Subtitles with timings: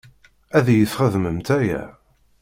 [0.57, 1.81] Ad iyi-txedmemt aya?